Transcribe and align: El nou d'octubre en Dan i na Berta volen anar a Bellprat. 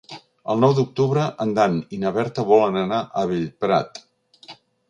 El 0.53 0.61
nou 0.63 0.71
d'octubre 0.77 1.25
en 1.45 1.51
Dan 1.59 1.77
i 1.97 2.01
na 2.05 2.13
Berta 2.17 2.47
volen 2.55 2.81
anar 2.85 3.05
a 3.23 3.27
Bellprat. 3.33 4.05